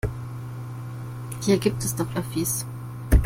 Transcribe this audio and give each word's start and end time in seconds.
Hier 1.41 1.59
gibt 1.59 1.83
es 1.83 1.95
doch 1.95 2.07
Öffis. 2.15 2.65